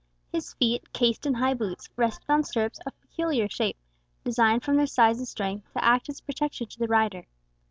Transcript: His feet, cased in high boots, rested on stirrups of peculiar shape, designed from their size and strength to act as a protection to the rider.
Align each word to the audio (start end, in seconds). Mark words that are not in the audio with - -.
His 0.31 0.55
feet, 0.55 0.91
cased 0.93 1.27
in 1.27 1.35
high 1.35 1.53
boots, 1.53 1.87
rested 1.95 2.27
on 2.27 2.43
stirrups 2.43 2.79
of 2.87 2.99
peculiar 3.01 3.47
shape, 3.47 3.77
designed 4.23 4.63
from 4.63 4.77
their 4.77 4.87
size 4.87 5.19
and 5.19 5.27
strength 5.27 5.71
to 5.73 5.85
act 5.85 6.09
as 6.09 6.21
a 6.21 6.23
protection 6.23 6.65
to 6.69 6.79
the 6.79 6.87
rider. 6.87 7.27